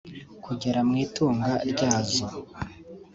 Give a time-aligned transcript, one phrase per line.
[0.45, 2.25] kugera mu itunga ryazo